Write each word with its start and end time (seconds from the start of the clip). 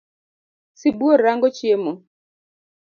Sibuor 0.79 1.17
rango 1.25 1.47
chiemo. 1.57 1.91